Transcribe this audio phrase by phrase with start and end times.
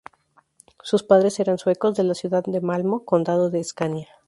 [0.81, 4.09] Sus padres eran suecos, de la ciudad de Malmö, condado de Scania.